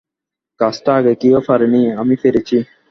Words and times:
কাজটা 0.59 0.91
আগে 0.95 1.13
কেউ 1.15 1.35
পারেনি, 1.47 1.81
আমি 2.01 2.15
পেরেছি। 2.23 2.57